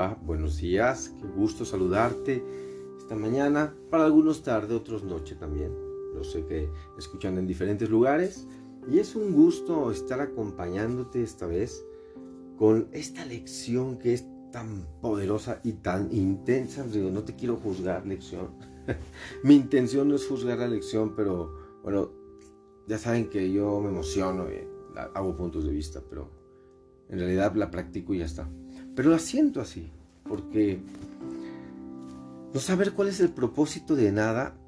Hola, 0.00 0.18
buenos 0.22 0.56
días, 0.56 1.14
qué 1.20 1.26
gusto 1.26 1.66
saludarte 1.66 2.42
esta 2.96 3.14
mañana, 3.16 3.74
para 3.90 4.06
algunos 4.06 4.42
tarde, 4.42 4.74
otros 4.74 5.04
noche 5.04 5.34
también. 5.34 5.74
Lo 6.14 6.24
sé 6.24 6.46
que 6.46 6.70
escuchan 6.96 7.36
en 7.36 7.46
diferentes 7.46 7.90
lugares 7.90 8.48
y 8.90 8.98
es 8.98 9.14
un 9.14 9.34
gusto 9.34 9.90
estar 9.90 10.22
acompañándote 10.22 11.22
esta 11.22 11.46
vez 11.46 11.84
con 12.56 12.88
esta 12.92 13.26
lección 13.26 13.98
que 13.98 14.14
es 14.14 14.24
tan 14.50 14.86
poderosa 15.02 15.60
y 15.64 15.72
tan 15.72 16.10
intensa. 16.10 16.82
Digo, 16.84 17.10
no 17.10 17.22
te 17.24 17.36
quiero 17.36 17.56
juzgar 17.56 18.06
lección. 18.06 18.52
Mi 19.44 19.54
intención 19.54 20.08
no 20.08 20.14
es 20.14 20.26
juzgar 20.26 20.60
la 20.60 20.68
lección, 20.68 21.14
pero 21.14 21.52
bueno, 21.82 22.10
ya 22.88 22.96
saben 22.96 23.28
que 23.28 23.52
yo 23.52 23.78
me 23.82 23.90
emociono 23.90 24.46
y 24.50 24.66
hago 25.14 25.36
puntos 25.36 25.66
de 25.66 25.72
vista, 25.72 26.02
pero 26.08 26.30
en 27.10 27.18
realidad 27.18 27.54
la 27.54 27.70
practico 27.70 28.14
y 28.14 28.20
ya 28.20 28.24
está. 28.24 28.48
Pero 29.00 29.12
la 29.12 29.18
siento 29.18 29.62
así, 29.62 29.90
porque 30.28 30.78
no 32.52 32.60
saber 32.60 32.92
cuál 32.92 33.08
es 33.08 33.18
el 33.20 33.30
propósito 33.30 33.96
de 33.96 34.12
nada 34.12 34.58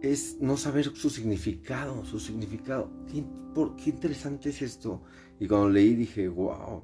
es 0.00 0.38
no 0.40 0.56
saber 0.56 0.86
su 0.96 1.08
significado, 1.08 2.04
su 2.04 2.18
significado. 2.18 2.90
¿Qué, 3.06 3.22
por, 3.54 3.76
qué 3.76 3.90
interesante 3.90 4.48
es 4.48 4.62
esto? 4.62 5.00
Y 5.38 5.46
cuando 5.46 5.70
leí 5.70 5.94
dije, 5.94 6.26
wow, 6.26 6.82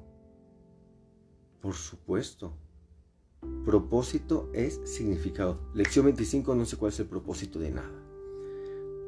por 1.59 1.73
supuesto. 1.73 2.53
Propósito 3.65 4.49
es 4.53 4.79
significado. 4.85 5.59
Lección 5.73 6.05
25, 6.05 6.55
no 6.55 6.63
sé 6.63 6.77
cuál 6.77 6.93
es 6.93 6.99
el 7.01 7.07
propósito 7.07 7.59
de 7.59 7.71
nada. 7.71 8.01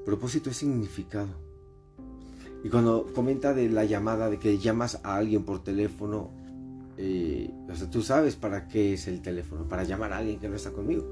Propósito 0.04 0.50
es 0.50 0.58
significado. 0.58 1.40
Y 2.66 2.70
cuando 2.70 3.06
comenta 3.16 3.54
de 3.54 3.70
la 3.70 3.86
llamada, 3.86 4.30
de 4.30 4.40
que 4.40 4.58
llamas 4.58 5.00
a 5.04 5.16
alguien 5.16 5.46
por 5.46 5.64
teléfono, 5.64 6.41
eh, 6.98 7.54
o 7.70 7.76
sea, 7.76 7.90
tú 7.90 8.02
sabes 8.02 8.36
para 8.36 8.68
qué 8.68 8.94
es 8.94 9.08
el 9.08 9.22
teléfono, 9.22 9.68
para 9.68 9.84
llamar 9.84 10.14
a 10.14 10.18
alguien 10.18 10.40
que 10.40 10.50
no 10.50 10.56
está 10.56 10.72
conmigo. 10.72 11.06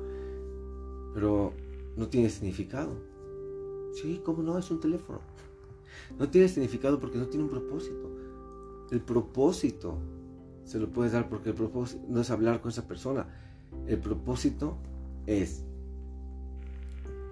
Pero 1.13 1.53
no 1.95 2.07
tiene 2.07 2.29
significado. 2.29 2.95
Sí, 3.93 4.21
¿cómo 4.23 4.43
no? 4.43 4.57
Es 4.57 4.69
un 4.71 4.79
teléfono. 4.79 5.21
No 6.17 6.29
tiene 6.29 6.47
significado 6.47 6.99
porque 6.99 7.17
no 7.17 7.27
tiene 7.27 7.43
un 7.45 7.49
propósito. 7.49 8.09
El 8.91 9.01
propósito 9.01 9.97
se 10.63 10.79
lo 10.79 10.89
puedes 10.89 11.13
dar 11.13 11.29
porque 11.29 11.49
el 11.49 11.55
propósito 11.55 12.03
no 12.07 12.21
es 12.21 12.29
hablar 12.29 12.61
con 12.61 12.71
esa 12.71 12.87
persona. 12.87 13.27
El 13.87 13.99
propósito 13.99 14.77
es 15.25 15.63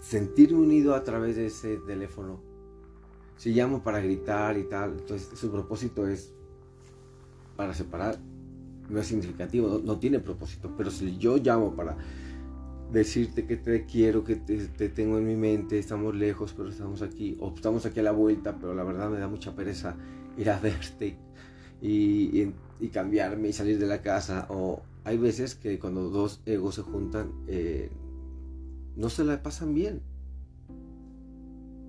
sentirme 0.01 0.59
unido 0.59 0.95
a 0.95 1.03
través 1.03 1.35
de 1.35 1.47
ese 1.47 1.77
teléfono. 1.87 2.39
Si 3.37 3.53
llamo 3.53 3.83
para 3.83 3.99
gritar 3.99 4.57
y 4.57 4.63
tal, 4.63 4.93
entonces 4.99 5.37
su 5.37 5.51
propósito 5.51 6.07
es 6.07 6.33
para 7.55 7.73
separar. 7.73 8.17
No 8.89 8.99
es 8.99 9.07
significativo, 9.07 9.81
no, 9.83 9.97
tiene 9.97 10.19
propósito. 10.19 10.73
Pero 10.77 10.91
si 10.91 11.17
yo 11.17 11.37
llamo 11.37 11.75
para 11.75 11.97
decirte 12.91 13.45
que 13.45 13.57
te 13.57 13.85
quiero, 13.85 14.23
que 14.23 14.35
te, 14.37 14.89
tengo 14.89 15.17
en 15.17 15.25
mi 15.25 15.35
mente, 15.35 15.77
estamos 15.77 16.15
lejos, 16.15 16.53
pero 16.55 16.69
estamos 16.69 17.01
aquí, 17.01 17.37
o 17.39 17.53
estamos 17.53 17.85
aquí 17.85 17.99
a 17.99 18.03
la 18.03 18.11
vuelta, 18.11 18.57
pero 18.59 18.73
la 18.73 18.83
verdad 18.83 19.09
me 19.09 19.19
da 19.19 19.27
mucha 19.27 19.55
pereza 19.55 19.95
ir 20.37 20.49
a 20.49 20.59
verte 20.61 21.17
y, 21.81 22.51
cambiarme 22.91 23.49
y 23.49 23.53
salir 23.53 23.79
de 23.79 23.87
la 23.87 24.01
casa. 24.01 24.47
O 24.49 24.81
hay 25.03 25.17
veces 25.17 25.55
que 25.55 25.79
cuando 25.79 26.09
dos 26.09 26.41
egos 26.45 26.75
se 26.75 26.81
juntan, 26.81 27.31
eh, 27.47 27.89
no 28.95 29.09
se 29.09 29.23
la 29.23 29.43
pasan 29.43 29.73
bien. 29.73 30.01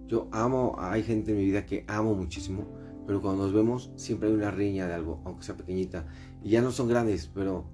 Yo 0.08 0.28
amo, 0.32 0.76
hay 0.78 1.02
gente 1.02 1.32
en 1.32 1.38
mi 1.38 1.44
vida 1.44 1.66
que 1.66 1.84
amo 1.86 2.14
muchísimo, 2.14 2.66
pero 3.08 3.22
cuando 3.22 3.44
nos 3.44 3.54
vemos 3.54 3.90
siempre 3.96 4.28
hay 4.28 4.34
una 4.34 4.50
riña 4.50 4.86
de 4.86 4.92
algo, 4.92 5.22
aunque 5.24 5.42
sea 5.42 5.56
pequeñita. 5.56 6.04
Y 6.44 6.50
ya 6.50 6.60
no 6.60 6.70
son 6.70 6.88
grandes, 6.88 7.30
pero 7.34 7.64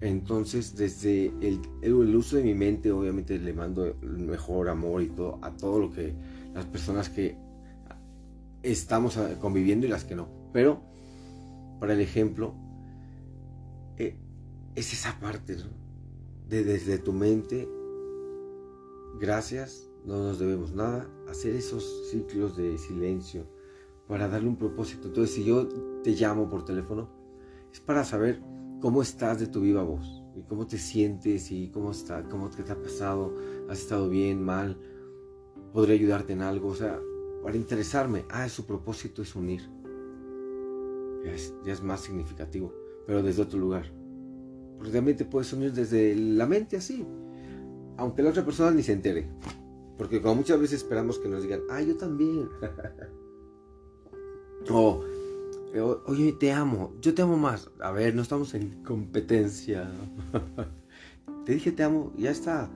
entonces 0.00 0.76
desde 0.76 1.32
el, 1.40 1.60
el, 1.82 2.14
uso 2.14 2.36
de 2.36 2.44
mi 2.44 2.54
mente, 2.54 2.92
obviamente 2.92 3.36
le 3.40 3.52
mando 3.52 3.84
el 3.84 4.18
mejor 4.18 4.68
amor 4.68 5.02
y 5.02 5.08
todo 5.08 5.40
a 5.42 5.50
todo 5.56 5.80
lo 5.80 5.90
que 5.90 6.14
las 6.54 6.64
personas 6.64 7.08
que 7.08 7.36
estamos 8.62 9.18
conviviendo 9.40 9.84
y 9.84 9.88
las 9.88 10.04
que 10.04 10.14
no. 10.14 10.28
Pero 10.52 10.80
para 11.80 11.94
el 11.94 12.00
ejemplo, 12.00 12.54
eh, 13.98 14.16
es 14.76 14.92
esa 14.92 15.18
parte, 15.18 15.56
De 16.48 16.62
desde 16.62 16.98
tu 16.98 17.12
mente 17.12 17.68
Gracias, 19.18 19.88
no 20.04 20.22
nos 20.22 20.38
debemos 20.38 20.72
nada. 20.72 21.08
Hacer 21.28 21.56
esos 21.56 21.84
ciclos 22.12 22.56
de 22.56 22.78
silencio 22.78 23.44
para 24.08 24.28
darle 24.28 24.48
un 24.48 24.56
propósito. 24.56 25.08
Entonces, 25.08 25.34
si 25.34 25.44
yo 25.44 25.68
te 26.02 26.10
llamo 26.12 26.48
por 26.48 26.64
teléfono, 26.64 27.08
es 27.72 27.80
para 27.80 28.04
saber 28.04 28.42
cómo 28.80 29.02
estás 29.02 29.40
de 29.40 29.46
tu 29.46 29.60
viva 29.60 29.82
voz 29.82 30.22
y 30.36 30.42
cómo 30.42 30.66
te 30.66 30.78
sientes 30.78 31.50
y 31.50 31.70
cómo 31.70 31.90
está, 31.90 32.22
cómo 32.28 32.50
te 32.50 32.70
ha 32.70 32.80
pasado, 32.80 33.34
has 33.68 33.80
estado 33.80 34.08
bien, 34.08 34.42
mal, 34.42 34.78
podría 35.72 35.96
ayudarte 35.96 36.32
en 36.32 36.42
algo, 36.42 36.68
o 36.68 36.74
sea, 36.74 37.00
para 37.42 37.56
interesarme. 37.56 38.24
Ah, 38.30 38.48
su 38.48 38.66
propósito 38.66 39.22
es 39.22 39.34
unir. 39.34 39.62
Es, 41.24 41.54
ya 41.64 41.72
es 41.72 41.82
más 41.82 42.00
significativo, 42.00 42.72
pero 43.06 43.22
desde 43.22 43.42
otro 43.42 43.58
lugar. 43.58 43.90
Porque 44.76 44.92
también 44.92 45.16
te 45.16 45.24
puedes 45.24 45.52
unir 45.52 45.72
desde 45.72 46.14
la 46.14 46.46
mente 46.46 46.76
así 46.76 47.06
aunque 47.96 48.22
la 48.22 48.30
otra 48.30 48.44
persona 48.44 48.70
ni 48.70 48.82
se 48.82 48.92
entere. 48.92 49.28
Porque 49.96 50.20
como 50.20 50.36
muchas 50.36 50.58
veces 50.58 50.82
esperamos 50.82 51.18
que 51.18 51.28
nos 51.28 51.42
digan, 51.42 51.60
ah, 51.70 51.80
yo 51.82 51.96
también. 51.96 52.48
o, 54.70 55.04
oye, 56.06 56.32
te 56.32 56.52
amo, 56.52 56.92
yo 57.00 57.14
te 57.14 57.22
amo 57.22 57.36
más. 57.36 57.70
A 57.80 57.90
ver, 57.90 58.14
no 58.14 58.22
estamos 58.22 58.54
en 58.54 58.82
competencia. 58.82 59.90
te 61.44 61.52
dije 61.52 61.72
te 61.72 61.82
amo, 61.82 62.12
ya 62.16 62.30
está. 62.30 62.70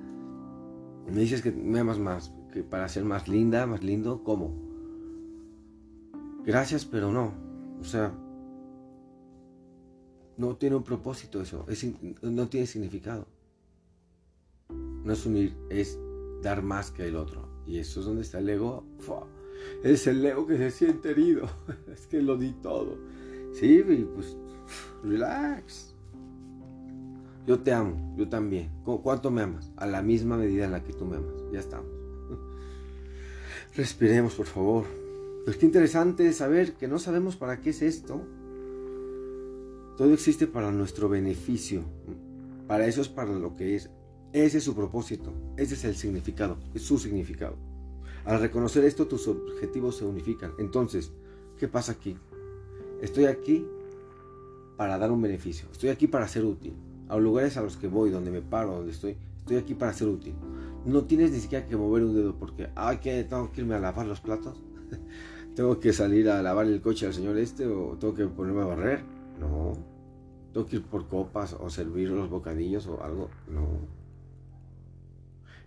Me 1.06 1.20
dices 1.20 1.42
que 1.42 1.50
me 1.50 1.80
amas 1.80 1.98
más, 1.98 2.32
que 2.52 2.62
para 2.62 2.88
ser 2.88 3.04
más 3.04 3.28
linda, 3.28 3.66
más 3.66 3.82
lindo, 3.82 4.22
¿cómo? 4.24 4.52
Gracias, 6.44 6.84
pero 6.84 7.12
no. 7.12 7.32
O 7.80 7.84
sea, 7.84 8.12
no 10.36 10.56
tiene 10.56 10.76
un 10.76 10.84
propósito 10.84 11.40
eso, 11.40 11.64
no 12.22 12.48
tiene 12.48 12.66
significado 12.66 13.26
no 15.08 15.14
es 15.14 15.24
unir, 15.24 15.56
es 15.70 15.98
dar 16.42 16.62
más 16.62 16.90
que 16.90 17.08
el 17.08 17.16
otro. 17.16 17.48
Y 17.66 17.78
eso 17.78 18.00
es 18.00 18.06
donde 18.06 18.22
está 18.22 18.38
el 18.38 18.48
ego. 18.50 18.84
Es 19.82 20.06
el 20.06 20.24
ego 20.24 20.46
que 20.46 20.56
se 20.56 20.70
siente 20.70 21.10
herido. 21.10 21.48
es 21.92 22.06
que 22.06 22.22
lo 22.22 22.36
di 22.36 22.52
todo. 22.52 22.98
Sí, 23.52 23.84
pues 24.14 24.36
relax. 25.02 25.94
Yo 27.46 27.60
te 27.60 27.72
amo, 27.72 28.14
yo 28.16 28.28
también. 28.28 28.70
¿Cuánto 28.84 29.30
me 29.30 29.42
amas? 29.42 29.70
A 29.76 29.86
la 29.86 30.02
misma 30.02 30.36
medida 30.36 30.64
en 30.64 30.72
la 30.72 30.84
que 30.84 30.92
tú 30.92 31.04
me 31.06 31.16
amas. 31.16 31.34
Ya 31.52 31.60
estamos. 31.60 31.90
Respiremos, 33.74 34.34
por 34.34 34.46
favor. 34.46 34.84
Pues 35.44 35.56
qué 35.56 35.64
interesante 35.64 36.32
saber 36.32 36.74
que 36.74 36.88
no 36.88 36.98
sabemos 36.98 37.36
para 37.36 37.60
qué 37.60 37.70
es 37.70 37.80
esto. 37.80 38.20
Todo 39.96 40.12
existe 40.12 40.46
para 40.46 40.70
nuestro 40.70 41.08
beneficio. 41.08 41.82
Para 42.66 42.86
eso 42.86 43.00
es 43.00 43.08
para 43.08 43.32
lo 43.32 43.56
que 43.56 43.76
es. 43.76 43.90
Ese 44.32 44.58
es 44.58 44.64
su 44.64 44.74
propósito, 44.74 45.32
ese 45.56 45.74
es 45.74 45.84
el 45.84 45.96
significado, 45.96 46.58
es 46.74 46.82
su 46.82 46.98
significado. 46.98 47.56
Al 48.24 48.40
reconocer 48.40 48.84
esto, 48.84 49.06
tus 49.06 49.28
objetivos 49.28 49.96
se 49.96 50.04
unifican. 50.04 50.52
Entonces, 50.58 51.12
¿qué 51.58 51.68
pasa 51.68 51.92
aquí? 51.92 52.16
Estoy 53.00 53.26
aquí 53.26 53.66
para 54.76 54.98
dar 54.98 55.10
un 55.10 55.22
beneficio, 55.22 55.68
estoy 55.72 55.88
aquí 55.90 56.06
para 56.06 56.28
ser 56.28 56.44
útil. 56.44 56.74
A 57.08 57.14
los 57.14 57.24
lugares 57.24 57.56
a 57.56 57.62
los 57.62 57.76
que 57.76 57.88
voy, 57.88 58.10
donde 58.10 58.30
me 58.30 58.42
paro, 58.42 58.76
donde 58.76 58.92
estoy, 58.92 59.16
estoy 59.38 59.56
aquí 59.56 59.74
para 59.74 59.92
ser 59.92 60.08
útil. 60.08 60.34
No 60.84 61.04
tienes 61.04 61.30
ni 61.30 61.40
siquiera 61.40 61.66
que 61.66 61.76
mover 61.76 62.04
un 62.04 62.14
dedo 62.14 62.34
porque, 62.34 62.68
ay, 62.74 62.98
que 62.98 63.24
tengo 63.24 63.50
que 63.50 63.62
irme 63.62 63.74
a 63.74 63.80
lavar 63.80 64.06
los 64.06 64.20
platos, 64.20 64.62
tengo 65.54 65.80
que 65.80 65.92
salir 65.92 66.28
a 66.28 66.42
lavar 66.42 66.66
el 66.66 66.80
coche 66.80 67.06
al 67.06 67.14
señor 67.14 67.38
este 67.38 67.66
o 67.66 67.96
tengo 67.98 68.14
que 68.14 68.26
ponerme 68.26 68.62
a 68.62 68.66
barrer. 68.66 69.02
No, 69.40 69.72
tengo 70.52 70.66
que 70.66 70.76
ir 70.76 70.82
por 70.82 71.08
copas 71.08 71.56
o 71.58 71.70
servir 71.70 72.10
los 72.10 72.28
bocadillos 72.28 72.86
o 72.86 73.02
algo. 73.02 73.30
No 73.48 73.98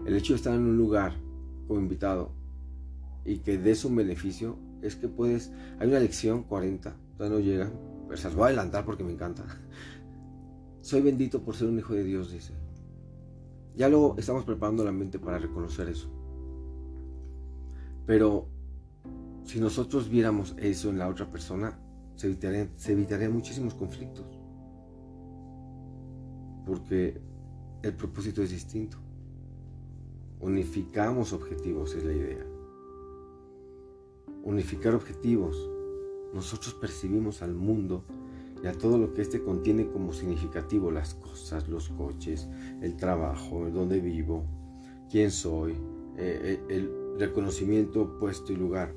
el 0.06 0.15
hecho 0.15 0.33
de 0.33 0.38
estar 0.38 0.54
en 0.54 0.62
un 0.62 0.77
lugar 0.77 1.13
como 1.68 1.80
invitado 1.80 2.31
y 3.25 3.39
que 3.39 3.57
des 3.57 3.85
un 3.85 3.95
beneficio 3.95 4.57
es 4.81 4.95
que 4.95 5.07
puedes. 5.07 5.51
Hay 5.79 5.88
una 5.88 6.00
lección 6.00 6.44
40, 6.44 6.95
todavía 7.18 7.38
no 7.38 7.44
llega, 7.44 7.71
pero 8.07 8.18
se 8.18 8.27
las 8.27 8.35
voy 8.35 8.44
a 8.44 8.47
adelantar 8.47 8.85
porque 8.85 9.03
me 9.03 9.12
encanta. 9.12 9.44
Soy 10.81 11.01
bendito 11.01 11.44
por 11.44 11.56
ser 11.56 11.68
un 11.68 11.77
hijo 11.77 11.94
de 11.94 12.03
Dios, 12.03 12.31
dice. 12.31 12.53
Ya 13.75 13.88
luego 13.88 14.15
estamos 14.18 14.44
preparando 14.44 14.83
la 14.83 14.91
mente 14.91 15.19
para 15.19 15.38
reconocer 15.38 15.88
eso. 15.88 16.09
Pero 18.06 18.47
si 19.44 19.59
nosotros 19.59 20.09
viéramos 20.09 20.56
eso 20.57 20.89
en 20.89 20.97
la 20.97 21.07
otra 21.07 21.31
persona, 21.31 21.79
se 22.15 22.27
evitarían, 22.27 22.71
se 22.75 22.94
evitarían 22.94 23.31
muchísimos 23.31 23.73
conflictos. 23.75 24.25
Porque 26.65 27.21
el 27.83 27.94
propósito 27.94 28.41
es 28.44 28.51
distinto. 28.51 28.97
Unificamos 30.39 31.33
objetivos, 31.33 31.94
es 31.95 32.03
la 32.03 32.13
idea. 32.13 32.50
Unificar 34.43 34.95
objetivos. 34.95 35.69
Nosotros 36.33 36.73
percibimos 36.73 37.41
al 37.41 37.53
mundo 37.53 38.05
y 38.63 38.67
a 38.67 38.73
todo 38.73 38.97
lo 38.97 39.13
que 39.13 39.21
éste 39.21 39.41
contiene 39.41 39.88
como 39.88 40.13
significativo, 40.13 40.91
las 40.91 41.15
cosas, 41.15 41.67
los 41.67 41.89
coches, 41.89 42.47
el 42.81 42.95
trabajo, 42.95 43.69
donde 43.69 43.99
vivo, 43.99 44.45
quién 45.09 45.31
soy, 45.31 45.73
eh, 46.17 46.59
eh, 46.59 46.59
el 46.69 47.17
reconocimiento, 47.17 48.17
puesto 48.19 48.53
y 48.53 48.55
lugar 48.55 48.93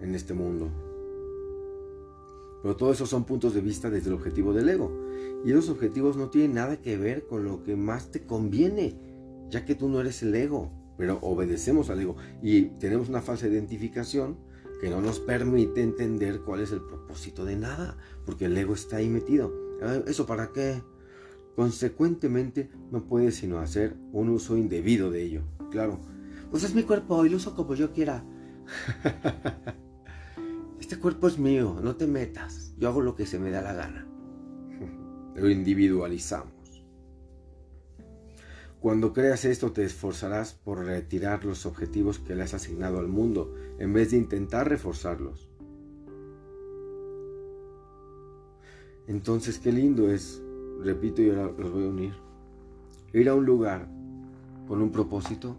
en 0.00 0.14
este 0.14 0.34
mundo. 0.34 0.68
Pero 2.62 2.76
todo 2.76 2.92
eso 2.92 3.06
son 3.06 3.24
puntos 3.24 3.54
de 3.54 3.60
vista 3.60 3.88
desde 3.88 4.08
el 4.08 4.14
objetivo 4.14 4.52
del 4.52 4.68
ego. 4.68 4.92
Y 5.44 5.52
esos 5.52 5.68
objetivos 5.70 6.16
no 6.16 6.28
tienen 6.28 6.54
nada 6.54 6.80
que 6.80 6.96
ver 6.96 7.26
con 7.26 7.44
lo 7.44 7.62
que 7.62 7.76
más 7.76 8.10
te 8.10 8.26
conviene, 8.26 8.98
ya 9.48 9.64
que 9.64 9.74
tú 9.74 9.88
no 9.88 10.00
eres 10.00 10.22
el 10.22 10.34
ego, 10.34 10.72
pero 10.96 11.18
obedecemos 11.22 11.88
al 11.90 12.00
ego. 12.00 12.16
Y 12.42 12.62
tenemos 12.78 13.08
una 13.08 13.22
falsa 13.22 13.46
identificación 13.46 14.38
que 14.80 14.90
no 14.90 15.00
nos 15.00 15.20
permite 15.20 15.82
entender 15.82 16.40
cuál 16.40 16.60
es 16.60 16.72
el 16.72 16.80
propósito 16.80 17.44
de 17.44 17.56
nada, 17.56 17.96
porque 18.24 18.46
el 18.46 18.56
ego 18.56 18.74
está 18.74 18.96
ahí 18.96 19.08
metido. 19.08 19.52
Ah, 19.82 19.98
¿Eso 20.06 20.26
para 20.26 20.52
qué? 20.52 20.82
Consecuentemente, 21.56 22.70
no 22.90 23.04
puede 23.04 23.32
sino 23.32 23.58
hacer 23.58 23.96
un 24.12 24.28
uso 24.28 24.56
indebido 24.56 25.10
de 25.10 25.22
ello. 25.22 25.42
Claro, 25.70 25.98
pues 26.50 26.64
es 26.64 26.74
mi 26.74 26.84
cuerpo 26.84 27.24
y 27.24 27.28
lo 27.28 27.36
uso 27.36 27.54
como 27.54 27.74
yo 27.74 27.92
quiera. 27.92 28.24
este 30.80 30.98
cuerpo 30.98 31.26
es 31.26 31.38
mío, 31.38 31.78
no 31.82 31.96
te 31.96 32.06
metas. 32.06 32.74
Yo 32.78 32.88
hago 32.88 33.00
lo 33.00 33.14
que 33.14 33.26
se 33.26 33.38
me 33.38 33.50
da 33.50 33.60
la 33.60 33.72
gana. 33.72 34.06
Lo 35.34 35.48
individualizamos. 35.48 36.57
Cuando 38.80 39.12
creas 39.12 39.44
esto 39.44 39.72
te 39.72 39.84
esforzarás 39.84 40.54
por 40.54 40.84
retirar 40.84 41.44
los 41.44 41.66
objetivos 41.66 42.20
que 42.20 42.36
le 42.36 42.44
has 42.44 42.54
asignado 42.54 43.00
al 43.00 43.08
mundo 43.08 43.52
en 43.80 43.92
vez 43.92 44.12
de 44.12 44.18
intentar 44.18 44.68
reforzarlos. 44.68 45.50
Entonces 49.08 49.58
qué 49.58 49.72
lindo 49.72 50.10
es, 50.10 50.40
repito 50.80 51.22
y 51.22 51.30
ahora 51.30 51.52
los 51.58 51.72
voy 51.72 51.86
a 51.86 51.88
unir, 51.88 52.12
ir 53.12 53.28
a 53.28 53.34
un 53.34 53.46
lugar 53.46 53.88
con 54.68 54.80
un 54.80 54.92
propósito, 54.92 55.58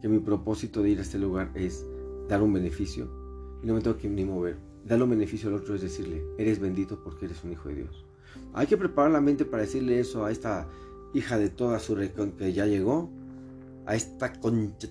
que 0.00 0.08
mi 0.08 0.20
propósito 0.20 0.82
de 0.82 0.90
ir 0.90 0.98
a 1.00 1.02
este 1.02 1.18
lugar 1.18 1.50
es 1.54 1.84
dar 2.28 2.42
un 2.42 2.54
beneficio 2.54 3.10
y 3.62 3.66
no 3.66 3.74
me 3.74 3.82
tengo 3.82 3.98
que 3.98 4.08
ni 4.08 4.24
mover. 4.24 4.56
Dar 4.86 5.02
un 5.02 5.10
beneficio 5.10 5.50
al 5.50 5.56
otro 5.56 5.74
es 5.74 5.82
decirle, 5.82 6.24
eres 6.38 6.60
bendito 6.60 7.02
porque 7.02 7.26
eres 7.26 7.44
un 7.44 7.52
hijo 7.52 7.68
de 7.68 7.74
Dios. 7.74 8.06
Hay 8.54 8.66
que 8.66 8.76
preparar 8.76 9.10
la 9.10 9.20
mente 9.20 9.44
para 9.44 9.64
decirle 9.64 10.00
eso 10.00 10.24
a 10.24 10.30
esta 10.30 10.66
hija 11.14 11.38
de 11.38 11.48
toda 11.48 11.78
su 11.78 11.94
recon 11.94 12.32
que 12.32 12.52
ya 12.52 12.66
llegó, 12.66 13.10
a 13.86 13.94
esta 13.94 14.32
concha 14.32 14.88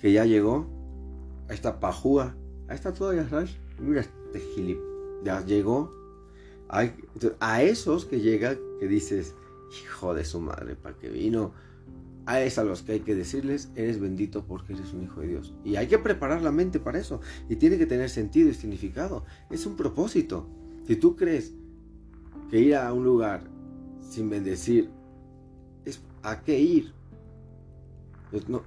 que 0.00 0.12
ya 0.12 0.24
llegó, 0.24 0.66
a 1.48 1.54
esta 1.54 1.80
pajúa, 1.80 2.36
a 2.68 2.74
esta 2.74 2.92
toda, 2.92 3.14
ya 3.14 3.44
mira 3.80 4.00
este 4.02 4.40
gilip, 4.54 4.78
ya 5.24 5.44
llegó, 5.44 5.92
a, 6.68 7.62
esos 7.62 8.04
que 8.04 8.20
llega, 8.20 8.56
que 8.80 8.88
dices, 8.88 9.34
hijo 9.82 10.14
de 10.14 10.24
su 10.24 10.40
madre, 10.40 10.74
¿para 10.76 10.96
qué 10.96 11.08
vino? 11.08 11.52
A 12.26 12.40
esos 12.40 12.58
a 12.58 12.64
los 12.64 12.82
que 12.82 12.92
hay 12.92 13.00
que 13.00 13.14
decirles, 13.14 13.70
eres 13.76 14.00
bendito 14.00 14.44
porque 14.44 14.72
eres 14.72 14.92
un 14.92 15.04
hijo 15.04 15.20
de 15.20 15.28
Dios. 15.28 15.54
Y 15.64 15.76
hay 15.76 15.86
que 15.86 15.98
preparar 15.98 16.42
la 16.42 16.50
mente 16.50 16.80
para 16.80 16.98
eso. 16.98 17.20
Y 17.48 17.56
tiene 17.56 17.78
que 17.78 17.86
tener 17.86 18.10
sentido 18.10 18.48
y 18.50 18.54
significado. 18.54 19.24
Es 19.48 19.64
un 19.64 19.76
propósito. 19.76 20.48
Si 20.88 20.96
tú 20.96 21.14
crees 21.14 21.52
que 22.50 22.58
ir 22.58 22.74
a 22.74 22.92
un 22.92 23.04
lugar 23.04 23.44
sin 24.00 24.28
bendecir 24.28 24.90
¿A 26.26 26.42
qué 26.42 26.58
ir? 26.58 26.92
Pues 28.32 28.48
no, 28.48 28.64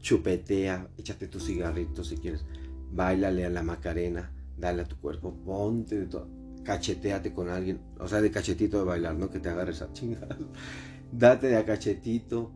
chupetea, 0.00 0.88
échate 0.98 1.28
tu 1.28 1.38
cigarrito 1.38 2.02
si 2.02 2.16
quieres, 2.16 2.44
bailale 2.90 3.44
a 3.44 3.50
la 3.50 3.62
macarena, 3.62 4.32
dale 4.58 4.82
a 4.82 4.84
tu 4.84 4.96
cuerpo, 4.96 5.32
ponte 5.44 6.00
de 6.00 6.06
todo, 6.06 6.26
cacheteate 6.64 7.32
con 7.32 7.48
alguien, 7.48 7.80
o 8.00 8.08
sea, 8.08 8.20
de 8.20 8.32
cachetito 8.32 8.80
de 8.80 8.86
bailar, 8.86 9.14
no 9.14 9.30
que 9.30 9.38
te 9.38 9.50
agarres 9.50 9.82
a 9.82 9.92
chingadas, 9.92 10.36
date 11.12 11.46
de 11.46 11.58
a 11.58 11.64
cachetito, 11.64 12.50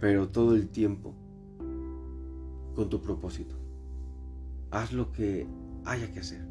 pero 0.00 0.26
todo 0.26 0.56
el 0.56 0.70
tiempo 0.70 1.14
con 2.74 2.90
tu 2.90 3.00
propósito. 3.00 3.54
Haz 4.72 4.92
lo 4.92 5.12
que 5.12 5.46
haya 5.84 6.10
que 6.10 6.18
hacer. 6.18 6.49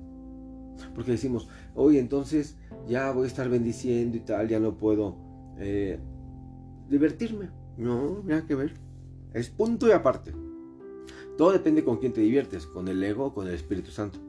Porque 0.94 1.12
decimos, 1.12 1.48
oye, 1.76 2.00
entonces 2.00 2.58
ya 2.88 3.12
voy 3.12 3.26
a 3.26 3.28
estar 3.28 3.50
bendiciendo 3.50 4.18
y 4.18 4.22
tal, 4.22 4.48
ya 4.48 4.60
no 4.60 4.78
puedo 4.78 5.16
eh, 5.58 6.00
divertirme. 6.90 7.50
No, 7.78 8.22
nada 8.26 8.46
que 8.46 8.56
ver. 8.56 8.74
Es 9.34 9.50
punto 9.50 9.88
y 9.88 9.92
aparte. 9.92 10.34
Todo 11.38 11.52
depende 11.52 11.84
con 11.84 11.98
quién 11.98 12.12
te 12.12 12.22
diviertes, 12.22 12.66
con 12.66 12.88
el 12.88 13.02
ego 13.04 13.28
o 13.28 13.34
con 13.34 13.48
el 13.48 13.54
Espíritu 13.54 13.92
Santo. 13.92 14.20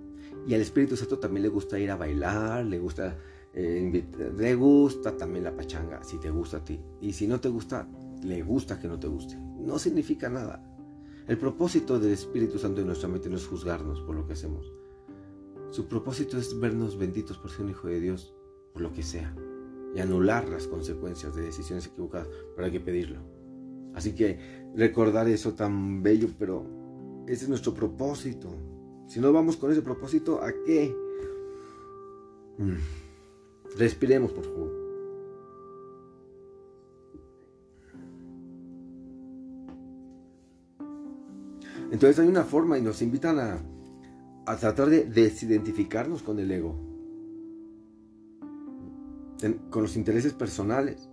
Y 0.47 0.55
al 0.55 0.61
Espíritu 0.61 0.97
Santo 0.97 1.19
también 1.19 1.43
le 1.43 1.49
gusta 1.49 1.79
ir 1.79 1.91
a 1.91 1.97
bailar, 1.97 2.64
le 2.64 2.79
gusta, 2.79 3.17
eh, 3.52 4.05
le 4.37 4.55
gusta 4.55 5.17
también 5.17 5.44
la 5.44 5.56
pachanga, 5.56 6.05
si 6.05 6.19
te 6.19 6.31
gusta 6.31 6.58
a 6.58 6.64
ti. 6.64 6.81
Y 7.00 7.12
si 7.12 7.26
no 7.26 7.41
te 7.41 7.49
gusta, 7.49 7.88
le 8.23 8.43
gusta 8.43 8.79
que 8.79 8.88
no 8.88 8.99
te 8.99 9.08
guste. 9.08 9.37
No 9.37 9.79
significa 9.79 10.29
nada. 10.29 10.62
El 11.26 11.38
propósito 11.38 11.99
del 11.99 12.12
Espíritu 12.12 12.58
Santo 12.58 12.81
en 12.81 12.87
nuestra 12.87 13.08
mente 13.08 13.29
no 13.29 13.37
es 13.37 13.47
juzgarnos 13.47 14.00
por 14.02 14.14
lo 14.14 14.26
que 14.26 14.35
hacemos. 14.35 14.73
Su 15.70 15.87
propósito 15.87 16.37
es 16.37 16.58
vernos 16.58 16.99
benditos 16.99 17.38
por 17.38 17.50
ser 17.50 17.62
un 17.62 17.70
hijo 17.70 17.87
de 17.87 18.00
Dios, 18.00 18.34
por 18.72 18.82
lo 18.82 18.93
que 18.93 19.05
sea, 19.05 19.34
y 19.94 20.00
anular 20.00 20.49
las 20.49 20.67
consecuencias 20.67 21.34
de 21.37 21.43
decisiones 21.43 21.87
equivocadas, 21.87 22.28
pero 22.56 22.67
hay 22.67 22.72
que 22.72 22.81
pedirlo. 22.81 23.20
Así 23.94 24.14
que 24.14 24.38
recordar 24.75 25.28
eso 25.28 25.55
tan 25.55 26.02
bello, 26.02 26.28
pero 26.38 26.67
ese 27.28 27.44
es 27.44 27.49
nuestro 27.49 27.72
propósito. 27.72 28.49
Si 29.06 29.20
no 29.20 29.32
vamos 29.32 29.56
con 29.56 29.70
ese 29.70 29.82
propósito, 29.82 30.43
¿a 30.43 30.52
qué? 30.64 30.94
Mm. 32.58 33.78
Respiremos, 33.78 34.32
por 34.32 34.44
favor. 34.44 34.81
Entonces 41.93 42.19
hay 42.19 42.28
una 42.28 42.44
forma 42.44 42.78
y 42.78 42.82
nos 42.82 43.02
invitan 43.02 43.38
a, 43.38 43.61
a 44.46 44.56
tratar 44.56 44.88
de 44.90 45.04
desidentificarnos 45.04 46.22
con 46.22 46.38
el 46.38 46.50
ego, 46.50 46.76
con 49.70 49.82
los 49.82 49.96
intereses 49.96 50.32
personales. 50.32 51.09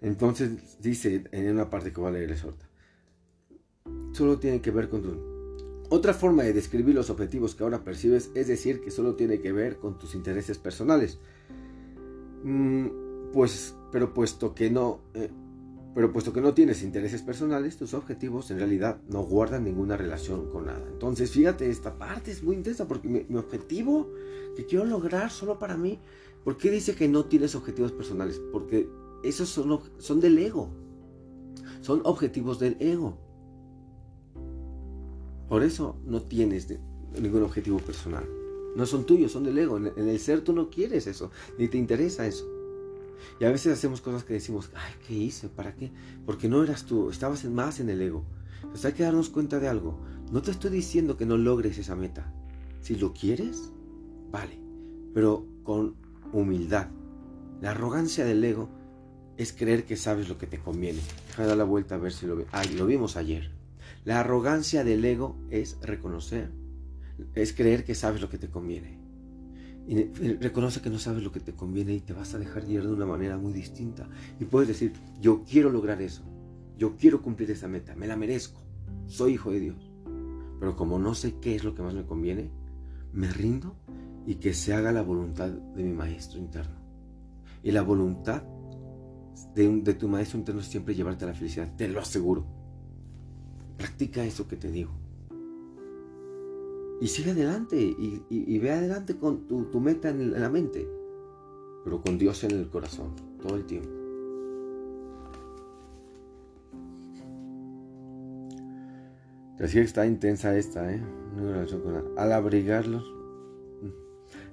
Entonces 0.00 0.80
dice 0.80 1.24
en 1.32 1.50
una 1.50 1.70
parte 1.70 1.92
que 1.92 2.00
va 2.00 2.08
a 2.08 2.12
leer 2.12 2.36
ahorita, 2.42 2.68
solo 4.12 4.38
tiene 4.38 4.60
que 4.60 4.70
ver 4.70 4.88
con 4.88 5.02
tu... 5.02 5.38
Otra 5.90 6.12
forma 6.12 6.42
de 6.42 6.52
describir 6.52 6.94
los 6.94 7.08
objetivos 7.08 7.54
que 7.54 7.64
ahora 7.64 7.82
percibes 7.82 8.30
es 8.34 8.46
decir 8.46 8.80
que 8.82 8.90
solo 8.90 9.14
tiene 9.14 9.40
que 9.40 9.52
ver 9.52 9.78
con 9.78 9.98
tus 9.98 10.14
intereses 10.14 10.58
personales. 10.58 11.18
Mm, 12.44 12.88
pues, 13.32 13.74
pero 13.90 14.12
puesto 14.12 14.54
que 14.54 14.70
no, 14.70 15.00
eh, 15.14 15.30
pero 15.94 16.12
puesto 16.12 16.32
que 16.32 16.40
no 16.40 16.54
tienes 16.54 16.82
intereses 16.82 17.22
personales, 17.22 17.76
tus 17.76 17.94
objetivos 17.94 18.50
en 18.50 18.58
realidad 18.58 19.00
no 19.08 19.22
guardan 19.22 19.64
ninguna 19.64 19.96
relación 19.96 20.50
con 20.50 20.66
nada. 20.66 20.86
Entonces, 20.90 21.30
fíjate, 21.30 21.70
esta 21.70 21.98
parte 21.98 22.30
es 22.30 22.42
muy 22.42 22.56
intensa 22.56 22.86
porque 22.86 23.08
mi, 23.08 23.36
objetivo 23.36 24.10
que 24.56 24.66
quiero 24.66 24.84
lograr 24.84 25.30
solo 25.30 25.58
para 25.58 25.76
mí, 25.76 25.98
¿por 26.44 26.56
qué 26.56 26.70
dice 26.70 26.94
que 26.94 27.08
no 27.08 27.24
tienes 27.24 27.54
objetivos 27.54 27.92
personales? 27.92 28.40
Porque 28.52 28.88
esos 29.22 29.48
son, 29.48 29.80
son 29.98 30.20
del 30.20 30.38
ego. 30.38 30.70
Son 31.80 32.00
objetivos 32.04 32.58
del 32.58 32.76
ego. 32.80 33.18
Por 35.48 35.62
eso 35.62 35.96
no 36.04 36.22
tienes 36.22 36.68
ningún 37.20 37.42
objetivo 37.42 37.78
personal. 37.78 38.28
No 38.76 38.84
son 38.84 39.04
tuyos, 39.04 39.32
son 39.32 39.44
del 39.44 39.58
ego. 39.58 39.78
en 39.78 40.08
el 40.08 40.18
ser 40.18 40.42
tú 40.42 40.52
no 40.52 40.68
quieres 40.68 41.06
eso, 41.06 41.30
ni 41.58 41.68
te 41.68 41.78
interesa 41.78 42.26
eso. 42.26 42.57
Y 43.40 43.44
a 43.44 43.50
veces 43.50 43.72
hacemos 43.72 44.00
cosas 44.00 44.24
que 44.24 44.34
decimos, 44.34 44.70
ay, 44.74 44.92
¿qué 45.06 45.14
hice? 45.14 45.48
¿Para 45.48 45.74
qué? 45.74 45.92
Porque 46.26 46.48
no 46.48 46.62
eras 46.62 46.84
tú, 46.84 47.10
estabas 47.10 47.44
más 47.44 47.80
en 47.80 47.90
el 47.90 48.00
ego. 48.02 48.24
Entonces 48.62 48.84
hay 48.86 48.92
que 48.92 49.02
darnos 49.02 49.30
cuenta 49.30 49.58
de 49.58 49.68
algo. 49.68 49.98
No 50.32 50.42
te 50.42 50.50
estoy 50.50 50.70
diciendo 50.70 51.16
que 51.16 51.26
no 51.26 51.36
logres 51.36 51.78
esa 51.78 51.96
meta. 51.96 52.32
Si 52.80 52.96
lo 52.96 53.12
quieres, 53.12 53.72
vale, 54.30 54.60
pero 55.14 55.46
con 55.62 55.96
humildad. 56.32 56.88
La 57.60 57.70
arrogancia 57.70 58.24
del 58.24 58.44
ego 58.44 58.68
es 59.36 59.52
creer 59.52 59.84
que 59.84 59.96
sabes 59.96 60.28
lo 60.28 60.38
que 60.38 60.46
te 60.46 60.58
conviene. 60.58 61.00
Deja 61.28 61.42
de 61.42 61.48
dar 61.48 61.56
la 61.56 61.64
vuelta 61.64 61.94
a 61.94 61.98
ver 61.98 62.12
si 62.12 62.26
lo. 62.26 62.44
Ay, 62.52 62.74
lo 62.74 62.86
vimos 62.86 63.16
ayer. 63.16 63.50
La 64.04 64.20
arrogancia 64.20 64.84
del 64.84 65.04
ego 65.04 65.36
es 65.50 65.78
reconocer, 65.80 66.50
es 67.34 67.52
creer 67.52 67.84
que 67.84 67.94
sabes 67.94 68.20
lo 68.20 68.28
que 68.28 68.38
te 68.38 68.48
conviene. 68.48 68.98
Y 69.88 70.04
reconoce 70.34 70.82
que 70.82 70.90
no 70.90 70.98
sabes 70.98 71.22
lo 71.22 71.32
que 71.32 71.40
te 71.40 71.54
conviene 71.54 71.94
y 71.94 72.00
te 72.00 72.12
vas 72.12 72.34
a 72.34 72.38
dejar 72.38 72.66
guiar 72.66 72.82
de 72.82 72.92
una 72.92 73.06
manera 73.06 73.38
muy 73.38 73.54
distinta. 73.54 74.06
Y 74.38 74.44
puedes 74.44 74.68
decir, 74.68 74.92
yo 75.18 75.44
quiero 75.48 75.70
lograr 75.70 76.02
eso. 76.02 76.22
Yo 76.76 76.94
quiero 76.98 77.22
cumplir 77.22 77.50
esa 77.50 77.68
meta. 77.68 77.96
Me 77.96 78.06
la 78.06 78.14
merezco. 78.14 78.60
Soy 79.06 79.32
hijo 79.32 79.50
de 79.50 79.60
Dios. 79.60 79.90
Pero 80.60 80.76
como 80.76 80.98
no 80.98 81.14
sé 81.14 81.36
qué 81.40 81.54
es 81.54 81.64
lo 81.64 81.74
que 81.74 81.80
más 81.80 81.94
me 81.94 82.04
conviene, 82.04 82.50
me 83.14 83.28
rindo 83.32 83.76
y 84.26 84.34
que 84.34 84.52
se 84.52 84.74
haga 84.74 84.92
la 84.92 85.00
voluntad 85.00 85.48
de 85.48 85.82
mi 85.82 85.94
maestro 85.94 86.38
interno. 86.38 86.76
Y 87.62 87.70
la 87.70 87.80
voluntad 87.80 88.42
de, 89.54 89.94
tu 89.94 90.06
maestro 90.06 90.38
interno 90.38 90.60
es 90.60 90.66
siempre 90.66 90.94
llevarte 90.94 91.24
a 91.24 91.28
la 91.28 91.34
felicidad. 91.34 91.74
Te 91.76 91.88
lo 91.88 91.98
aseguro. 91.98 92.44
Practica 93.78 94.22
eso 94.22 94.46
que 94.46 94.56
te 94.56 94.70
digo. 94.70 94.92
Y 97.00 97.06
sigue 97.06 97.30
adelante 97.30 97.76
y, 97.76 98.58
ve 98.58 98.70
adelante 98.72 99.16
con 99.16 99.46
tu, 99.46 99.80
meta 99.80 100.08
en 100.08 100.32
la 100.40 100.50
mente, 100.50 100.88
pero 101.84 102.02
con 102.02 102.18
Dios 102.18 102.42
en 102.44 102.50
el 102.52 102.68
corazón, 102.68 103.14
todo 103.40 103.56
el 103.56 103.64
tiempo. 103.64 103.88
Decía 109.58 109.80
que 109.80 109.86
está 109.86 110.06
intensa 110.06 110.56
esta, 110.56 110.92
¿eh? 110.92 111.02
Al 112.16 112.32
abrigarlos. 112.32 113.04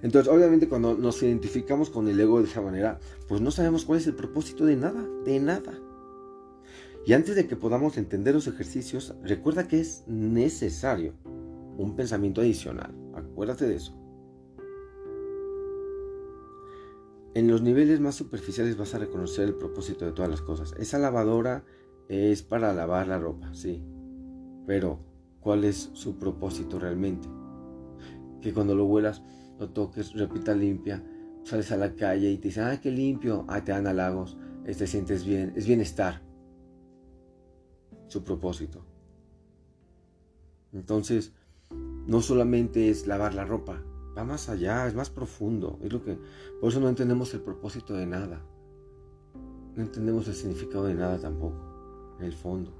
Entonces, 0.01 0.31
obviamente, 0.31 0.67
cuando 0.67 0.95
nos 0.95 1.21
identificamos 1.23 1.89
con 1.89 2.07
el 2.07 2.19
ego 2.19 2.39
de 2.39 2.47
esa 2.47 2.61
manera, 2.61 2.99
pues 3.27 3.41
no 3.41 3.49
sabemos 3.51 3.85
cuál 3.85 3.99
es 3.99 4.07
el 4.07 4.15
propósito 4.15 4.65
de 4.65 4.75
nada, 4.75 5.03
de 5.25 5.39
nada. 5.39 5.73
Y 7.05 7.13
antes 7.13 7.35
de 7.35 7.47
que 7.47 7.55
podamos 7.55 7.97
entender 7.97 8.33
los 8.33 8.47
ejercicios, 8.47 9.15
recuerda 9.23 9.67
que 9.67 9.79
es 9.79 10.03
necesario 10.07 11.13
un 11.77 11.95
pensamiento 11.95 12.41
adicional. 12.41 12.93
Acuérdate 13.13 13.67
de 13.67 13.75
eso. 13.75 13.95
En 17.33 17.49
los 17.49 17.61
niveles 17.61 17.99
más 17.99 18.15
superficiales 18.15 18.77
vas 18.77 18.95
a 18.95 18.99
reconocer 18.99 19.45
el 19.45 19.55
propósito 19.55 20.05
de 20.05 20.13
todas 20.13 20.31
las 20.31 20.41
cosas. 20.41 20.73
Esa 20.79 20.99
lavadora 20.99 21.65
es 22.07 22.43
para 22.43 22.73
lavar 22.73 23.07
la 23.07 23.19
ropa, 23.19 23.53
sí. 23.53 23.83
Pero, 24.65 24.99
¿cuál 25.41 25.65
es 25.65 25.89
su 25.93 26.17
propósito 26.17 26.79
realmente? 26.79 27.27
Que 28.41 28.53
cuando 28.53 28.73
lo 28.73 28.85
vuelas, 28.85 29.21
lo 29.59 29.69
toques, 29.69 30.13
repita 30.13 30.55
limpia, 30.55 31.03
sales 31.43 31.71
a 31.73 31.77
la 31.77 31.93
calle 31.93 32.31
y 32.31 32.37
te 32.37 32.47
dicen, 32.47 32.63
ah, 32.63 32.79
qué 32.79 32.89
limpio, 32.89 33.45
ah, 33.49 33.63
te 33.63 33.73
dan 33.73 33.87
halagos, 33.87 34.37
te 34.63 34.87
sientes 34.87 35.25
bien, 35.25 35.51
es 35.55 35.67
bienestar 35.67 36.21
su 38.07 38.23
propósito. 38.23 38.85
Entonces, 40.71 41.33
no 41.71 42.21
solamente 42.21 42.89
es 42.89 43.07
lavar 43.07 43.33
la 43.33 43.45
ropa, 43.45 43.81
va 44.17 44.23
más 44.23 44.49
allá, 44.49 44.87
es 44.87 44.95
más 44.95 45.09
profundo. 45.09 45.79
Es 45.81 45.91
lo 45.91 46.03
que, 46.03 46.17
por 46.61 46.69
eso 46.69 46.79
no 46.79 46.89
entendemos 46.89 47.33
el 47.33 47.41
propósito 47.41 47.93
de 47.93 48.05
nada. 48.05 48.41
No 49.75 49.83
entendemos 49.83 50.27
el 50.27 50.35
significado 50.35 50.85
de 50.85 50.95
nada 50.95 51.19
tampoco, 51.19 52.15
en 52.19 52.25
el 52.25 52.33
fondo. 52.33 52.71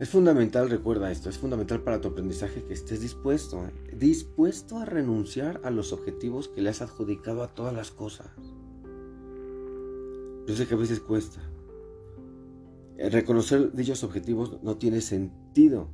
Es 0.00 0.10
fundamental, 0.10 0.68
recuerda 0.68 1.12
esto, 1.12 1.30
es 1.30 1.38
fundamental 1.38 1.80
para 1.80 2.00
tu 2.00 2.08
aprendizaje 2.08 2.64
que 2.64 2.74
estés 2.74 3.00
dispuesto, 3.00 3.62
dispuesto 3.96 4.78
a 4.78 4.84
renunciar 4.84 5.60
a 5.62 5.70
los 5.70 5.92
objetivos 5.92 6.48
que 6.48 6.62
le 6.62 6.70
has 6.70 6.82
adjudicado 6.82 7.44
a 7.44 7.54
todas 7.54 7.72
las 7.72 7.92
cosas. 7.92 8.26
Yo 10.46 10.56
sé 10.56 10.66
que 10.66 10.74
a 10.74 10.78
veces 10.78 10.98
cuesta, 10.98 11.40
eh, 12.96 13.10
reconocer 13.10 13.72
dichos 13.72 14.04
objetivos 14.04 14.62
no 14.62 14.76
tiene 14.76 15.00
sentido. 15.00 15.88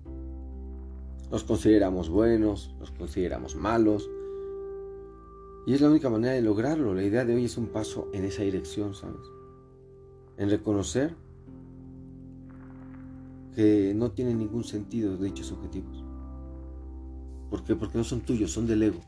Los 1.30 1.44
consideramos 1.44 2.08
buenos, 2.08 2.74
los 2.78 2.90
consideramos 2.90 3.56
malos. 3.56 4.10
Y 5.66 5.74
es 5.74 5.80
la 5.80 5.88
única 5.88 6.10
manera 6.10 6.34
de 6.34 6.42
lograrlo. 6.42 6.94
La 6.94 7.04
idea 7.04 7.24
de 7.24 7.34
hoy 7.34 7.44
es 7.44 7.56
un 7.56 7.68
paso 7.68 8.08
en 8.12 8.24
esa 8.24 8.42
dirección, 8.42 8.94
¿sabes? 8.94 9.20
En 10.36 10.50
reconocer 10.50 11.14
que 13.54 13.92
no 13.94 14.10
tienen 14.10 14.38
ningún 14.38 14.64
sentido 14.64 15.16
dichos 15.16 15.52
objetivos. 15.52 16.04
¿Por 17.50 17.64
qué? 17.64 17.76
Porque 17.76 17.98
no 17.98 18.04
son 18.04 18.20
tuyos, 18.20 18.52
son 18.52 18.66
del 18.66 18.82
ego. 18.82 19.00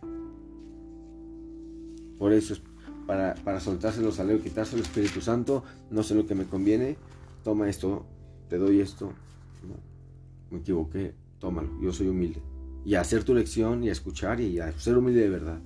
Por 2.18 2.32
eso 2.32 2.54
es 2.54 2.62
para, 3.06 3.34
para 3.34 3.60
soltárselos 3.60 4.20
al 4.20 4.30
ego, 4.30 4.42
quitarse 4.42 4.76
al 4.76 4.82
Espíritu 4.82 5.20
Santo, 5.20 5.64
no 5.90 6.02
sé 6.02 6.14
lo 6.14 6.26
que 6.26 6.34
me 6.34 6.44
conviene, 6.44 6.96
toma 7.42 7.68
esto, 7.68 8.06
te 8.48 8.58
doy 8.58 8.80
esto. 8.80 9.12
me 10.50 10.58
equivoqué, 10.58 11.14
tómalo, 11.38 11.70
yo 11.80 11.92
soy 11.92 12.08
humilde. 12.08 12.40
Y 12.84 12.94
a 12.94 13.00
hacer 13.00 13.24
tu 13.24 13.34
lección 13.34 13.84
y 13.84 13.88
a 13.88 13.92
escuchar 13.92 14.40
y 14.40 14.58
a 14.58 14.72
ser 14.72 14.96
humilde 14.96 15.20
de 15.20 15.28
verdad. 15.28 15.60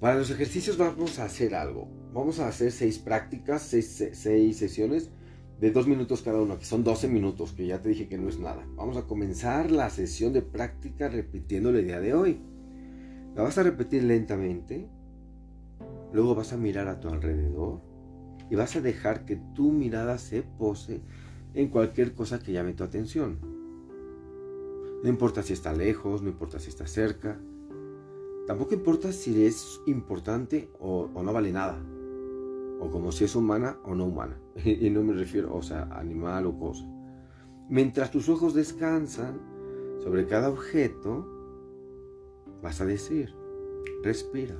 Para 0.00 0.16
los 0.16 0.30
ejercicios 0.30 0.78
vamos 0.78 1.18
a 1.18 1.24
hacer 1.24 1.54
algo. 1.54 1.88
Vamos 2.12 2.40
a 2.40 2.48
hacer 2.48 2.72
seis 2.72 2.98
prácticas, 2.98 3.62
seis, 3.62 4.10
seis 4.12 4.56
sesiones 4.56 5.10
de 5.60 5.70
dos 5.70 5.86
minutos 5.86 6.22
cada 6.22 6.42
uno, 6.42 6.58
que 6.58 6.64
son 6.64 6.82
12 6.82 7.06
minutos, 7.06 7.52
que 7.52 7.66
ya 7.66 7.80
te 7.80 7.90
dije 7.90 8.08
que 8.08 8.18
no 8.18 8.28
es 8.28 8.40
nada. 8.40 8.66
Vamos 8.74 8.96
a 8.96 9.02
comenzar 9.02 9.70
la 9.70 9.90
sesión 9.90 10.32
de 10.32 10.42
práctica 10.42 11.08
repitiendo 11.08 11.70
la 11.70 11.80
idea 11.80 12.00
de 12.00 12.14
hoy. 12.14 12.40
La 13.36 13.42
vas 13.42 13.56
a 13.58 13.62
repetir 13.62 14.02
lentamente, 14.02 14.88
luego 16.12 16.34
vas 16.34 16.52
a 16.52 16.56
mirar 16.56 16.88
a 16.88 16.98
tu 16.98 17.08
alrededor 17.08 17.91
y 18.52 18.54
vas 18.54 18.76
a 18.76 18.82
dejar 18.82 19.24
que 19.24 19.36
tu 19.54 19.72
mirada 19.72 20.18
se 20.18 20.42
pose 20.42 21.00
en 21.54 21.68
cualquier 21.68 22.12
cosa 22.12 22.38
que 22.38 22.52
llame 22.52 22.74
tu 22.74 22.84
atención. 22.84 23.38
No 25.02 25.08
importa 25.08 25.42
si 25.42 25.54
está 25.54 25.72
lejos, 25.72 26.20
no 26.20 26.28
importa 26.28 26.58
si 26.58 26.68
está 26.68 26.86
cerca. 26.86 27.40
Tampoco 28.46 28.74
importa 28.74 29.10
si 29.10 29.46
es 29.46 29.80
importante 29.86 30.68
o, 30.78 31.08
no 31.14 31.32
vale 31.32 31.50
nada. 31.50 31.82
O 32.78 32.90
como 32.90 33.10
si 33.10 33.24
es 33.24 33.34
humana 33.34 33.78
o 33.84 33.94
no 33.94 34.04
humana. 34.04 34.38
y 34.66 34.90
no 34.90 35.02
me 35.02 35.14
refiero, 35.14 35.56
o 35.56 35.62
sea, 35.62 35.84
animal 35.84 36.44
o 36.44 36.58
cosa. 36.58 36.84
Mientras 37.70 38.10
tus 38.10 38.28
ojos 38.28 38.52
descansan 38.52 39.40
sobre 40.04 40.26
cada 40.26 40.50
objeto, 40.50 41.26
vas 42.62 42.82
a 42.82 42.84
decir, 42.84 43.34
respira. 44.02 44.56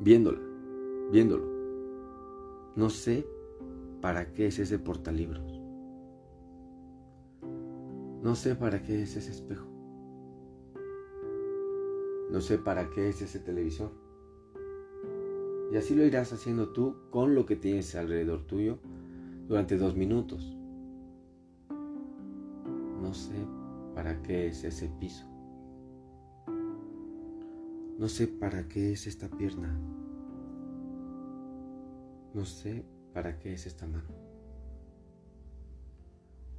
Viéndola, 0.00 0.40
viéndolo. 1.10 1.53
No 2.76 2.90
sé 2.90 3.24
para 4.00 4.32
qué 4.32 4.48
es 4.48 4.58
ese 4.58 4.80
portalibros. 4.80 5.60
No 8.22 8.34
sé 8.34 8.56
para 8.56 8.82
qué 8.82 9.02
es 9.02 9.16
ese 9.16 9.30
espejo. 9.30 9.66
No 12.32 12.40
sé 12.40 12.58
para 12.58 12.90
qué 12.90 13.10
es 13.10 13.22
ese 13.22 13.38
televisor. 13.38 13.92
Y 15.72 15.76
así 15.76 15.94
lo 15.94 16.04
irás 16.04 16.32
haciendo 16.32 16.70
tú 16.70 16.96
con 17.10 17.36
lo 17.36 17.46
que 17.46 17.54
tienes 17.54 17.94
alrededor 17.94 18.44
tuyo 18.46 18.80
durante 19.46 19.76
dos 19.76 19.94
minutos. 19.94 20.56
No 23.00 23.14
sé 23.14 23.36
para 23.94 24.20
qué 24.22 24.48
es 24.48 24.64
ese 24.64 24.88
piso. 24.98 25.26
No 27.98 28.08
sé 28.08 28.26
para 28.26 28.66
qué 28.66 28.92
es 28.92 29.06
esta 29.06 29.28
pierna. 29.28 29.78
No 32.34 32.44
sé 32.44 32.84
para 33.12 33.38
qué 33.38 33.52
es 33.54 33.64
esta 33.64 33.86
mano. 33.86 34.08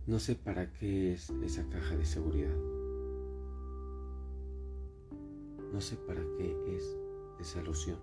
No 0.07 0.19
sé 0.19 0.35
para 0.35 0.71
qué 0.71 1.11
es 1.11 1.29
esa 1.43 1.67
caja 1.67 1.97
de 1.97 2.05
seguridad. 2.05 2.55
No 5.73 5.81
sé 5.81 5.97
para 5.97 6.21
qué 6.37 6.75
es 6.77 6.97
esa 7.41 7.61
loción. 7.61 7.99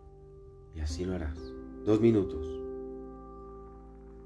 Y 0.77 0.81
así 0.81 1.07
lo 1.07 1.15
harás. 1.15 1.39
Dos 1.87 1.99
minutos. 2.03 2.47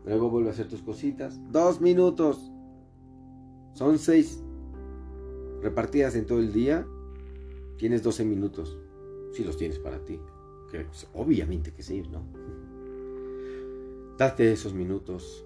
Luego 0.04 0.28
vuelve 0.28 0.48
a 0.48 0.52
hacer 0.52 0.68
tus 0.68 0.82
cositas. 0.82 1.40
Dos 1.52 1.80
minutos. 1.80 2.50
Son 3.74 3.98
seis 3.98 4.42
repartidas 5.62 6.16
en 6.16 6.26
todo 6.26 6.40
el 6.40 6.52
día. 6.52 6.84
Tienes 7.76 8.02
12 8.02 8.24
minutos. 8.24 8.76
Si 9.32 9.44
los 9.44 9.56
tienes 9.56 9.78
para 9.78 10.04
ti. 10.04 10.18
Que, 10.70 10.80
pues, 10.80 11.06
obviamente 11.14 11.72
que 11.72 11.82
sí, 11.82 12.02
¿no? 12.10 12.24
Date 14.18 14.50
esos 14.50 14.72
minutos 14.72 15.44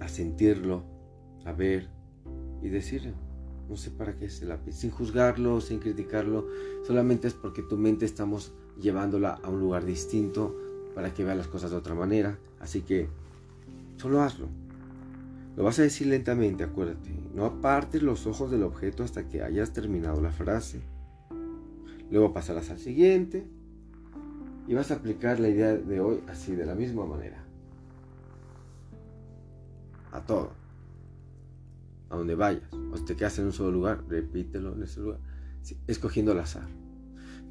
a 0.00 0.08
sentirlo, 0.08 0.82
a 1.46 1.52
ver 1.52 1.88
y 2.60 2.68
decirle, 2.68 3.14
no 3.70 3.76
sé 3.76 3.90
para 3.90 4.14
qué 4.16 4.26
es 4.26 4.42
el 4.42 4.50
lápiz, 4.50 4.74
sin 4.74 4.90
juzgarlo, 4.90 5.62
sin 5.62 5.78
criticarlo, 5.78 6.46
solamente 6.86 7.28
es 7.28 7.34
porque 7.34 7.62
tu 7.62 7.78
mente 7.78 8.04
estamos 8.04 8.52
llevándola 8.78 9.40
a 9.42 9.48
un 9.48 9.60
lugar 9.60 9.86
distinto 9.86 10.54
para 10.94 11.14
que 11.14 11.24
vea 11.24 11.34
las 11.34 11.48
cosas 11.48 11.70
de 11.70 11.78
otra 11.78 11.94
manera. 11.94 12.38
Así 12.60 12.82
que 12.82 13.08
solo 13.96 14.20
hazlo. 14.20 14.48
Lo 15.56 15.64
vas 15.64 15.78
a 15.78 15.82
decir 15.82 16.08
lentamente, 16.08 16.64
acuérdate. 16.64 17.10
No 17.34 17.46
apartes 17.46 18.02
los 18.02 18.26
ojos 18.26 18.50
del 18.50 18.62
objeto 18.64 19.02
hasta 19.02 19.28
que 19.28 19.42
hayas 19.42 19.72
terminado 19.72 20.20
la 20.20 20.30
frase. 20.30 20.82
Luego 22.10 22.34
pasarás 22.34 22.70
al 22.70 22.78
siguiente 22.78 23.46
y 24.66 24.74
vas 24.74 24.90
a 24.90 24.94
aplicar 24.94 25.40
la 25.40 25.48
idea 25.48 25.74
de 25.74 26.00
hoy 26.00 26.20
así, 26.28 26.54
de 26.54 26.66
la 26.66 26.74
misma 26.74 27.04
manera. 27.04 27.44
A 30.12 30.20
todo. 30.20 30.52
A 32.10 32.16
donde 32.16 32.34
vayas. 32.34 32.62
O 32.92 32.98
te 33.04 33.16
quedas 33.16 33.38
en 33.38 33.46
un 33.46 33.52
solo 33.52 33.72
lugar, 33.72 34.04
repítelo 34.08 34.74
en 34.74 34.82
ese 34.82 35.00
lugar. 35.00 35.18
escogiendo 35.86 36.32
al 36.32 36.40
azar. 36.40 36.66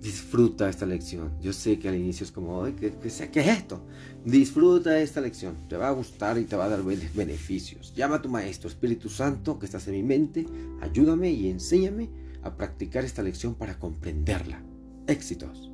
Disfruta 0.01 0.67
esta 0.67 0.85
lección. 0.85 1.39
Yo 1.41 1.53
sé 1.53 1.77
que 1.77 1.87
al 1.87 1.95
inicio 1.95 2.23
es 2.23 2.31
como, 2.31 2.63
¿qué, 2.63 2.73
qué, 2.75 3.29
qué 3.31 3.39
es 3.39 3.47
esto? 3.47 3.83
Disfruta 4.25 4.99
esta 4.99 5.21
lección. 5.21 5.55
Te 5.67 5.77
va 5.77 5.89
a 5.89 5.91
gustar 5.91 6.37
y 6.39 6.45
te 6.45 6.55
va 6.55 6.65
a 6.65 6.69
dar 6.69 6.83
beneficios. 6.83 7.93
Llama 7.95 8.15
a 8.15 8.21
tu 8.21 8.29
Maestro, 8.29 8.67
Espíritu 8.67 9.09
Santo, 9.09 9.59
que 9.59 9.67
estás 9.67 9.87
en 9.87 9.93
mi 9.93 10.03
mente. 10.03 10.45
Ayúdame 10.81 11.29
y 11.31 11.49
enséñame 11.49 12.09
a 12.41 12.55
practicar 12.55 13.05
esta 13.05 13.21
lección 13.21 13.53
para 13.53 13.77
comprenderla. 13.77 14.63
Éxitos. 15.05 15.70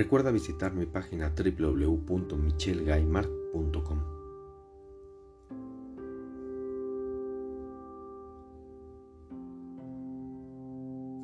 Recuerda 0.00 0.30
visitar 0.30 0.72
mi 0.72 0.86
página 0.86 1.34
www.michelgaymark.com. 1.36 3.98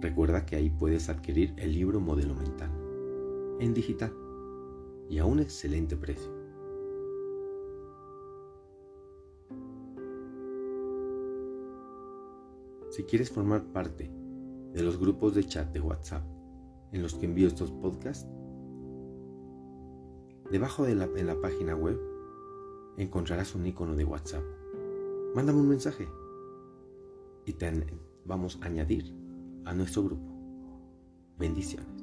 Recuerda 0.02 0.44
que 0.44 0.56
ahí 0.56 0.68
puedes 0.68 1.08
adquirir 1.08 1.54
el 1.56 1.72
libro 1.72 2.00
Modelo 2.00 2.34
Mental 2.34 2.70
en 3.60 3.72
digital 3.72 4.12
y 5.08 5.20
a 5.20 5.24
un 5.24 5.40
excelente 5.40 5.96
precio. 5.96 6.30
Si 12.90 13.04
quieres 13.04 13.30
formar 13.30 13.64
parte 13.72 14.12
de 14.74 14.82
los 14.82 14.98
grupos 14.98 15.34
de 15.34 15.44
chat 15.44 15.72
de 15.72 15.80
WhatsApp 15.80 16.26
en 16.92 17.00
los 17.00 17.14
que 17.14 17.24
envío 17.24 17.48
estos 17.48 17.72
podcasts, 17.72 18.28
debajo 20.50 20.84
de 20.84 20.94
la, 20.94 21.04
en 21.04 21.26
la 21.26 21.40
página 21.40 21.74
web 21.74 21.98
encontrarás 22.96 23.54
un 23.54 23.66
icono 23.66 23.94
de 23.94 24.04
WhatsApp. 24.04 24.44
Mándame 25.34 25.60
un 25.60 25.68
mensaje 25.68 26.08
y 27.44 27.52
te 27.52 27.86
vamos 28.24 28.58
a 28.62 28.66
añadir 28.66 29.12
a 29.64 29.74
nuestro 29.74 30.04
grupo. 30.04 30.24
Bendiciones. 31.38 31.95